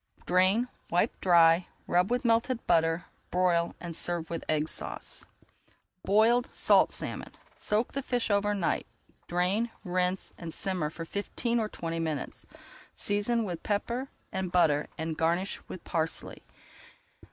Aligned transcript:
Drain, 0.25 0.67
wipe 0.89 1.21
dry, 1.21 1.67
rub 1.85 2.09
with 2.09 2.25
melted 2.25 2.65
butter, 2.65 3.05
broil, 3.29 3.75
and 3.79 3.95
serve 3.95 4.31
with 4.31 4.43
Egg 4.49 4.67
Sauce. 4.67 5.25
BOILED 6.05 6.49
SALT 6.51 6.91
SALMON 6.91 7.33
Soak 7.55 7.91
the 7.91 8.01
fish 8.01 8.31
over 8.31 8.55
night, 8.55 8.87
drain, 9.27 9.69
rinse, 9.83 10.33
and 10.39 10.51
simmer 10.51 10.89
for 10.89 11.05
fifteen 11.05 11.59
or 11.59 11.69
twenty 11.69 11.99
minutes. 11.99 12.47
Season 12.95 13.43
with 13.43 13.61
pepper 13.61 14.09
and 14.31 14.51
butter 14.51 14.87
and 14.97 15.17
garnish 15.19 15.59
with 15.67 15.83
parsley. 15.83 16.41